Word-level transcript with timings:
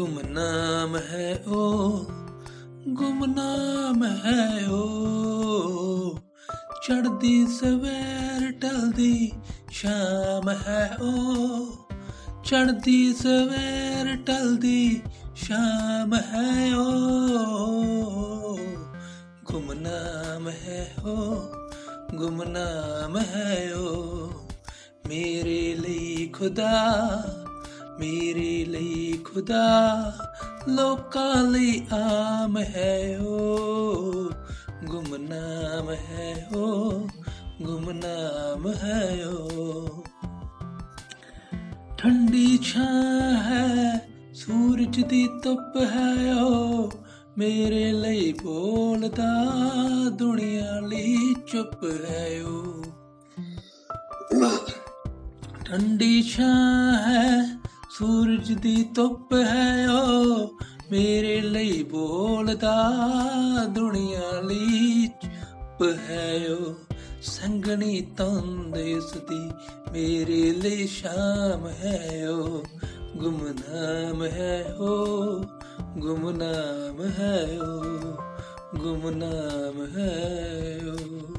ਗੁਮਨਾਮ 0.00 0.96
ਹੈ 0.96 1.42
ਉਹ 1.46 2.04
ਗੁਮਨਾਮ 2.88 4.04
ਹੈ 4.04 4.66
ਉਹ 4.66 6.18
ਚੜਦੀ 6.82 7.46
ਸਵੇਰ 7.46 8.50
ਟਲਦੀ 8.52 9.32
ਸ਼ਾਮ 9.70 10.48
ਹੈ 10.58 10.96
ਉਹ 11.00 11.88
ਚੜਦੀ 12.44 13.12
ਸਵੇਰ 13.12 14.14
ਟਲਦੀ 14.16 15.02
ਸ਼ਾਮ 15.34 16.14
ਹੈ 16.14 16.74
ਉਹ 16.76 18.58
ਗੁਮਨਾਮ 19.44 20.48
ਹੈ 20.48 20.86
ਉਹ 21.04 22.16
ਗੁਮਨਾਮ 22.16 23.18
ਹੈ 23.18 23.74
ਉਹ 23.74 24.32
ਮੇਰੇ 25.08 25.74
ਲਈ 25.74 26.26
ਖੁਦਾ 26.32 26.72
ਮੇਰੇ 28.00 28.64
ਲਈ 28.64 29.12
ਖੁਦਾ 29.24 30.12
ਲੋਕਾਂ 30.68 31.42
ਲਈ 31.42 31.80
ਆਮ 31.92 32.56
ਹੈ 32.58 33.18
ਉਹ 33.18 34.30
ਗੁਮਨਾਮ 34.84 35.90
ਹੈ 35.90 36.48
ਉਹ 36.54 37.08
ਗੁਮਨਾਮ 37.62 38.72
ਹੈ 38.74 39.26
ਉਹ 39.26 40.04
ਠੰਡੀ 41.98 42.58
ਛਾਂ 42.62 43.34
ਹੈ 43.42 43.98
ਸੂਰਜ 44.34 45.00
ਦੀ 45.04 45.26
ਧੁੱਪ 45.42 45.76
ਹੈ 45.92 46.34
ਉਹ 46.34 46.92
ਮੇਰੇ 47.38 47.92
ਲਈ 47.92 48.32
ਬੋਲਦਾ 48.32 49.32
ਦੁਨੀਆ 50.10 50.80
ਲਈ 50.80 51.34
ਚੁੱਪ 51.52 51.84
ਹੈ 52.10 52.42
ਉਹ 52.42 52.84
ਠੰਡੀ 55.64 56.22
ਛਾਂ 56.22 56.92
ਹੈ 56.98 57.39
ਸੂਰਜ 58.00 58.52
ਦੀ 58.52 58.84
ਧੁੱਪ 58.94 59.34
ਹੈ 59.34 59.90
ਉਹ 59.90 60.58
ਮੇਰੇ 60.92 61.40
ਲਈ 61.40 61.82
ਬੋਲਦਾ, 61.82 62.92
ਦੁਨੀਆ 63.68 64.40
ਲਈ 64.40 65.06
ਚੁੱਪ 65.06 65.94
ਹੈ 66.10 66.40
ਉਹ। 66.60 66.94
ਸੰਗਣੀ 67.22 68.00
ਤੰਦ 68.00 68.76
ਇਸ 68.76 69.12
ਦੀ 69.12 69.50
ਮੇਰੇ 69.92 70.52
ਲਈ 70.52 70.86
ਸ਼ਾਮ 70.86 71.68
ਹੈ 71.68 72.28
ਉਹ। 72.30 72.64
ਗੁਮਨਾਮ 73.16 74.24
ਹੈ 74.24 74.74
ਉਹ, 74.78 75.44
ਗੁਮਨਾਮ 75.98 77.02
ਹੈ 77.18 77.58
ਉਹ, 77.62 78.12
ਗੁਮਨਾਮ 78.78 79.98
ਹੈ 79.98 80.80
ਉਹ। 80.84 81.34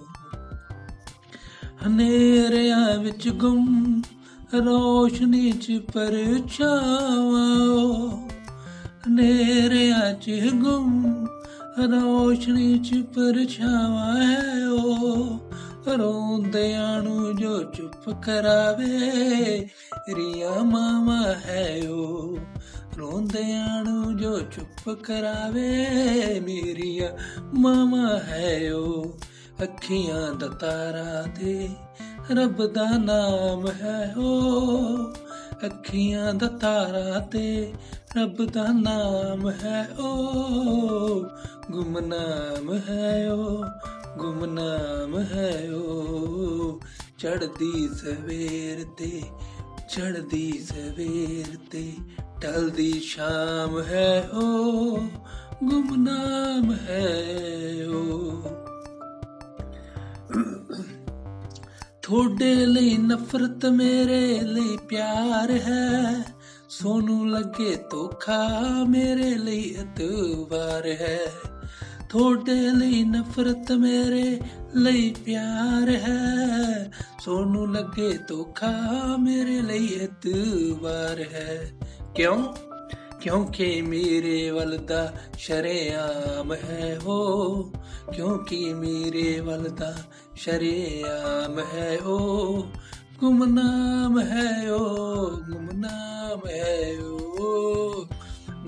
ਹਨੇਰਿਆਂ 1.87 2.99
ਵਿੱਚ 2.99 3.29
ਗੁੰਮ 3.29 4.01
ਰੋਸ਼ਨੀ 4.53 5.51
ਚ 5.51 5.81
ਪਰਛਾਵਾਂ। 5.93 8.27
ਹਨੇਰਿਆਂ 9.07 10.13
ਚ 10.13 10.31
ਗੁੰਮ, 10.53 11.27
ਰੋਸ਼ਨੀ 11.79 12.79
ਚ 12.79 13.03
ਪਰਛਾਵਾਂ 13.15 14.23
ਹੈ 14.23 14.67
ਉਹ। 14.67 15.39
ਰੋਂਦਿਆਂ 15.97 17.01
ਨੂੰ 17.01 17.35
ਜੋ 17.35 17.63
ਚੁੱਪ 17.63 18.21
ਕਰਾਵੇ, 18.21 19.69
ਰੀਆ 20.15 20.63
ਮਾਮਾ 20.63 21.21
ਹੈ 21.21 21.81
ਉਹ। 21.89 22.37
ਰੋਂਦਿਆਂ 22.97 23.83
ਨੂੰ 23.83 24.17
ਜੋ 24.17 24.39
ਚੁੱਪ 24.39 24.89
ਕਰਾਵੇ, 24.89 26.39
ਮੇਰੀਆ 26.39 27.17
ਮਾਮਾ 27.53 28.17
ਹੈ 28.17 28.73
ਉਹ। 28.73 29.19
ਅੱਖੀਆਂ 29.63 30.33
ਦਾ 30.33 30.47
ਤਾਰਾ 30.47 31.25
ਤੇ 31.39 31.69
ਰੱਬ 32.35 32.65
ਦਾ 32.73 32.85
ਨਾਮ 32.97 33.67
ਹੈ 33.81 34.13
ਉਹ 34.17 35.13
ਅੱਖੀਆਂ 35.65 36.33
ਦਾ 36.33 36.47
ਤਾਰਾ 36.47 37.19
ਤੇ 37.31 37.73
ਰੱਬ 38.17 38.45
ਦਾ 38.45 38.65
ਨਾਮ 38.71 39.49
ਹੈ 39.49 39.87
ਉਹ 39.99 41.25
ਗੁਮਨਾਮ 41.71 42.73
ਹੈ 42.89 43.31
ਉਹ 43.31 43.65
ਗੁਮਨਾਮ 44.17 45.17
ਹੈ 45.33 45.51
ਉਹ 45.73 46.79
ਚੜਦੀ 47.17 47.87
ਸਵੇਰ 47.95 48.85
ਤੇ 48.97 49.21
ਚੜਦੀ 49.89 50.51
ਸਵੇਰ 50.63 51.57
ਤੇ 51.71 51.91
ਟਲਦੀ 52.41 52.91
ਸ਼ਾਮ 52.99 53.81
ਹੈ 53.81 54.29
ਉਹ 54.33 54.99
ਗੁਮਨਾਮ 55.63 56.71
ਹੈ 56.73 57.85
ਉਹ 57.85 58.60
ਥੋੜੇ 62.11 62.65
ਲਈ 62.65 62.97
ਨਫ਼ਰਤ 62.97 63.65
ਮੇਰੇ 63.65 64.39
ਲਈ 64.41 64.77
ਪਿਆਰ 64.89 65.51
ਹੈ। 65.51 66.23
ਸੋਨੂੰ 66.69 67.31
ਲੱਗੇ 67.31 67.75
ਧੋਖਾ 67.89 68.61
ਮੇਰੇ 68.89 69.35
ਲਈ 69.35 69.61
ਇਤਵਾਰ 69.61 70.85
ਹੈ। 70.85 71.19
ਥੋੜੇ 72.09 72.71
ਲਈ 72.75 73.03
ਨਫ਼ਰਤ 73.03 73.71
ਮੇਰੇ 73.71 74.39
ਲਈ 74.75 75.15
ਪਿਆਰ 75.25 75.89
ਹੈ। 75.89 76.91
ਸੋਨੂੰ 77.19 77.73
ਲੱਗੇ 77.73 78.19
ਧੋਖਾ 78.27 78.81
ਮੇਰੇ 79.19 79.61
ਲਈ 79.61 79.85
ਇਤਵਾਰ 79.85 81.19
ਹੈ। 81.19 81.71
ਕਿਉਂ? 82.15 82.43
ਕਿਉਂਕਿ 83.21 83.81
ਮੇਰੇ 83.81 84.51
ਵੱਲ 84.51 84.77
ਦਾ 84.77 85.13
ਸ਼ਰਿਆਮ 85.37 86.53
ਹੈ 86.53 86.97
ਹੋ 87.05 87.63
ਕਿਉਂਕਿ 88.13 88.73
ਮੇਰੇ 88.73 89.39
ਵੱਲ 89.39 89.69
ਦਾ 89.69 89.93
ਸ਼ਰਿਆਮ 90.35 91.59
ਹੈ 91.73 91.97
ਉਹ 92.05 92.65
ਗੁਮਨਾਮ 93.19 94.19
ਹੈ 94.19 94.71
ਉਹ 94.71 95.29
ਗੁਮਨਾਮ 95.41 96.47
ਹੈ 96.47 96.97
ਉਹ 97.03 98.07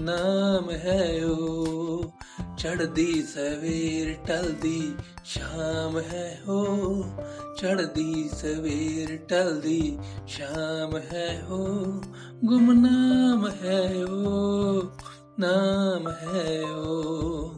ਨਾਮ 0.01 0.71
ਹੈ 0.71 1.25
ਉਹ 1.25 2.11
ਚੜਦੀ 2.63 3.23
ਸਵੇਰ 3.23 4.27
ਟਲਦੀ, 4.27 4.95
ਸ਼ਾਮ 5.25 5.99
ਹੈ 5.99 6.39
ਹੋ। 6.47 7.03
ਚੜਦੀ 7.61 8.29
ਸਵੇਰ 8.29 9.17
ਟਲਦੀ, 9.17 9.99
ਸ਼ਾਮ 10.27 10.97
ਹੈ 10.97 11.43
ਹੋ। 11.49 11.67
ਗੁਮਨਾਮ 12.45 13.49
ਹੈ 13.63 14.05
ਉਹ 14.05 14.83
ਨਾਮ 15.39 16.07
ਹੈ 16.09 16.61
ਉਹ 16.61 17.55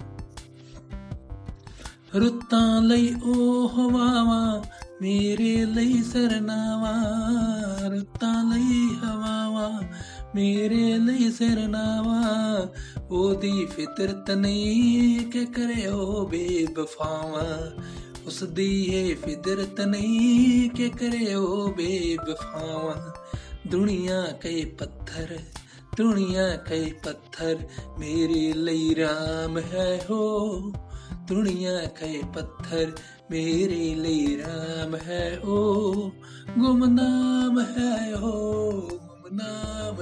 ਰੁੱਤਾਂ 2.16 2.82
ਲਈ 2.82 3.16
ਉਹ 3.24 3.70
ਹਵਾਵਾਂ, 3.70 4.64
ਮੇਰੇ 5.02 5.66
ਲਈ 5.66 6.04
ਸਰਨਾਵਾਂ। 6.04 7.90
ਰੁੱਤਾਂ 7.90 8.44
ਲਈ 8.44 8.90
ਹਵਾਵਾਂ, 9.06 9.84
ਮੇਰੇ 10.36 10.98
ਲਈ 10.98 11.32
ਸਰਨਾਵਾਂ। 11.32 12.68
ਉਹਦੀ 13.12 13.66
ਫਿਤਰਤ 13.66 14.32
ਨਹੀਂ 14.32 15.20
ਕਿ 15.32 15.46
ਕਰਿਓ 15.46 16.28
ਬੇਵਫਾਵਾਂ। 16.28 17.82
ਉਸ 18.28 18.44
ਦੀ 18.44 18.84
ਇਹ 18.84 19.16
ਫਿਤਰਤ 19.16 19.82
ਨਹੀਂ 19.82 20.70
ਕਿ 20.70 20.90
ਕਰਿਓ 20.90 21.68
ਬੇਵਫਾਵਾਂ। 21.68 23.12
ਦੁਨੀਆ 23.70 24.26
ਕਈ 24.42 24.66
ਪੱਥਰ, 24.66 25.38
ਦੁਨੀਆ 25.98 26.56
ਕਈ 26.56 26.92
ਪੱਥਰ, 26.92 27.58
ਮੇਰੇ 28.00 28.54
ਲਈ 28.54 28.96
ਰਾਮ 28.96 29.58
ਹੈ 29.58 30.06
ਹੋ। 30.10 30.60
ਦੁਨੀਆ 31.28 31.86
ਕਈ 31.86 32.22
ਪੱਥਰ, 32.34 32.92
ਮੇਰੇ 33.32 33.96
ਲਈ 33.96 34.38
ਰਾਮ 34.38 34.96
ਹੈ 34.96 35.40
ਉਹ 35.44 36.12
ਗੁਮਨਾਮ 36.60 37.62
ਹੈ 37.62 38.16
ਉਹ 38.16 38.82
ਗੁਮਨਾਮ 38.82 40.02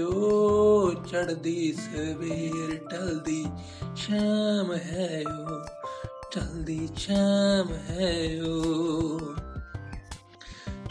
ਓ 0.00 0.92
ਚੜਦੀ 0.92 1.72
ਸਵੇਰ 1.72 2.76
ਟਲਦੀ 2.90 3.46
ਸ਼ਾਮ 3.96 4.72
ਹੈ 4.72 5.24
ਉਹ 5.30 5.60
ਟਲਦੀ 6.32 6.88
ਸ਼ਾਮ 6.96 7.72
ਹੈ 7.90 8.40
ਓ। 8.44 9.20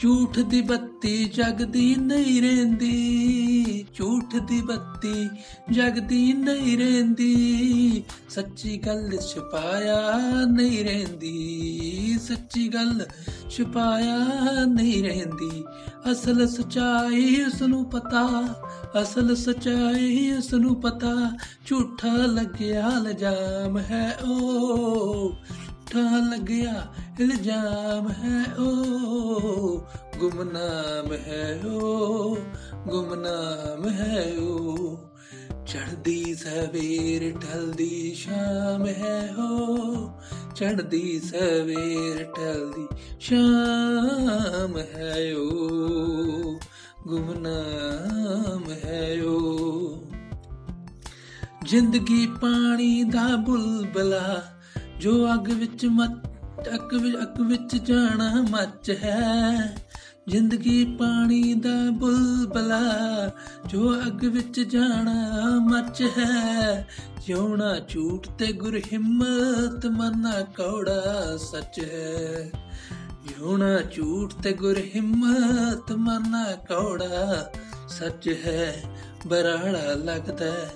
ਝੂਠ 0.01 0.39
ਦੀ 0.39 0.61
ਬੱਤੀ 0.61 1.25
ਜਗਦੀ 1.25 1.95
ਨਹੀਂ 1.95 2.41
ਰਹਿੰਦੀ। 2.41 3.85
ਝੂਠ 3.93 4.35
ਦੀ 4.35 4.61
ਬੱਤੀ 4.61 5.29
ਜਗਦੀ 5.71 6.33
ਨਹੀਂ 6.33 6.77
ਰਹਿੰਦੀ। 6.77 8.03
ਸੱਚੀ 8.29 8.77
ਗੱਲ 8.77 9.17
ਛੁਪਾਇਆ 9.33 10.19
ਨਹੀਂ 10.51 10.85
ਰਹਿੰਦੀ। 10.85 12.19
ਸੱਚੀ 12.27 12.67
ਗੱਲ 12.67 13.05
ਛੁਪਾਇਆ 13.49 14.17
ਨਹੀਂ 14.65 15.03
ਰਹਿੰਦੀ। 15.03 15.63
ਅਸਲ 16.11 16.47
ਸਚਾਈ 16.47 17.43
ਉਸ 17.43 17.61
ਨੂੰ 17.61 17.85
ਪਤਾ, 17.85 18.55
ਅਸਲ 19.01 19.35
ਸਚਾਈ 19.35 20.31
ਉਸ 20.31 20.53
ਨੂੰ 20.53 20.81
ਪਤਾ। 20.81 21.37
ਝੂਠਾ 21.65 22.13
ਲੱਗਿਆ 22.13 22.89
ਲਜਾਮ 22.89 23.77
ਹੈ 23.77 24.17
ਉਹ। 24.23 25.35
ਝੂਠਾ 25.91 26.17
ਲੱਗਿਆ, 26.17 26.87
ਇਲਜ਼ਾਮ 27.19 28.11
ਹੈ 28.11 28.55
ਉਹ 28.55 29.81
ਗੁਮਨਾਮ 30.19 31.13
ਹੈ 31.13 31.61
ਉਹ 31.65 32.37
ਗੁਮਨਾਮ 32.87 33.89
ਹੈ 33.89 34.33
ਉਹ 34.39 34.97
ਚੜਦੀ 35.65 36.35
ਸਵੇਰ, 36.35 37.37
ਢਲਦੀ 37.37 38.13
ਸ਼ਾਮ 38.13 38.87
ਹੈ 38.87 39.33
ਹੋ 39.37 39.85
ਚੜਦੀ 40.55 41.19
ਸਵੇਰ, 41.19 42.23
ਢਲਦੀ 42.37 42.87
ਸ਼ਾਮ 43.19 44.77
ਹੈ 44.77 45.35
ਓ। 45.35 45.49
ਗੁਮਨਾਮ 47.07 48.73
ਹੈ 48.85 49.23
ਓ। 49.23 49.61
ਜ਼ਿੰਦਗੀ 51.65 52.27
ਪਾਣੀ 52.41 53.03
ਦਾ 53.03 53.35
ਬੁਲਬਲਾ 53.35 54.43
ਜੋ 55.01 55.33
ਅੱਗ 55.33 55.49
ਵਿੱਚ 55.51 55.85
ਮੱਚ 55.85 56.11
ਅੱਗ 56.75 56.93
ਵਿੱਚ 56.93 57.15
ਅੱਗ 57.21 57.41
ਵਿੱਚ 57.41 57.75
ਜਾਣਾ 57.75 58.45
ਮੱਚ 58.49 58.89
ਹੈ। 58.89 59.75
ਜ਼ਿੰਦਗੀ 60.27 60.85
ਪਾਣੀ 60.99 61.53
ਦਾ 61.53 61.89
ਬੁਲਬਲਾ 61.91 62.79
ਜੋ 63.67 64.01
ਅੱਗ 64.01 64.25
ਵਿੱਚ 64.25 64.59
ਜਾਣਾ 64.59 65.41
ਮੱਚ 65.59 66.03
ਹੈ। 66.17 66.87
ਜਿਉਣਾ 67.27 67.75
ਝੂਠ 67.89 68.27
ਤੇ 68.27 68.51
ਗੁਰ 68.53 68.77
ਹਿੰਮਤ 68.93 69.85
ਮਰਨਾ 69.85 70.41
ਕੌੜਾ 70.41 71.37
ਸੱਚ 71.37 71.79
ਹੈ। 71.83 72.49
ਜਿਉਣਾ 73.25 73.79
ਝੂਠ 73.91 74.33
ਤੇ 74.33 74.53
ਗੁਰ 74.53 74.77
ਹਿੰਮਤ 74.95 75.91
ਮਰਨਾ 75.91 76.51
ਕੌੜਾ 76.69 77.51
ਸੱਚ 77.89 78.29
ਹੈ। 78.45 78.83
ਬਰਾੜਾ 79.27 79.93
ਲੱਗਦਾ 79.95 80.45
ਹੈ, 80.45 80.69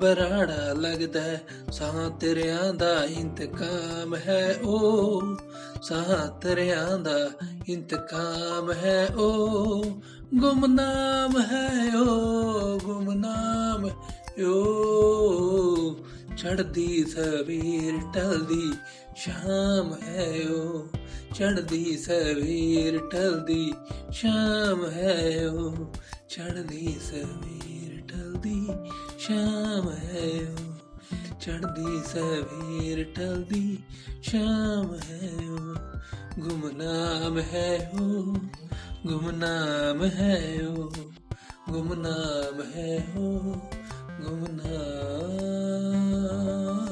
ਬਰਾੜਾ 0.00 0.72
ਲੱਗਦਾ 0.72 1.20
ਹੈ, 1.20 1.42
ਸਾਹ 1.72 2.10
ਤੇਰਿਆਂ 2.10 2.74
ਦਾ 2.74 3.04
ਇੰਤਕਾਮ 3.04 4.14
ਹੈ 4.16 4.56
ਉਹ 4.64 5.22
ਸਾਹ 5.82 6.40
ਤੇਰਿਆਂ 6.40 6.98
ਦਾ 6.98 7.30
ਇੰਤਕਾਮ 7.68 8.72
ਹੈ 8.72 9.06
ਉਹ 9.06 9.84
ਗੁਮਨਾਮ 10.34 11.40
ਹੈ 11.40 11.96
ਉਹ 11.96 12.80
ਗੁਮਨਾਮ 12.80 13.90
ਓ। 14.44 15.94
ਚੜਦੀ 16.36 17.04
ਸਵੇਰ 17.04 17.92
ਟਲਦੀ 18.14 18.72
ਸ਼ਾਮ 19.16 19.96
ਹੈ 20.02 20.50
ਉਹ 20.50 20.86
ਚੜਦੀ 21.34 21.96
ਸਵੇਰ 21.96 22.98
ਟਲਦੀ 22.98 23.74
ਸ਼ਾਮ 24.12 24.90
ਹੈ 24.90 25.48
ਉਹ 25.52 25.76
ਚੜਦੀ 26.28 26.96
ਸਵੇਰ 27.02 27.97
ਟਲਦੀ, 28.08 28.68
ਸ਼ਾਮ 29.18 29.90
ਹੈ 29.90 30.50
ਉਹ। 30.50 30.74
ਚੜਦੀ 31.40 32.02
ਸਵੇਰ 32.06 33.04
ਟਲਦੀ, 33.04 33.78
ਸ਼ਾਮ 34.22 34.94
ਹੈ 34.94 35.30
ਉਹ। 35.50 36.40
ਗੁਮਨਾਮ 36.40 37.38
ਹੈ 37.38 37.90
ਉਹ, 38.00 38.36
ਗੁਮਨਾਮ 39.06 40.04
ਹੈ 40.04 40.68
ਉਹ। 40.68 40.92
ਗੁਮਨਾਮ 41.70 42.62
ਹੈ 42.76 43.06
ਉਹ, 43.16 43.60
ਗੁਮਨਾਮ। 44.22 46.87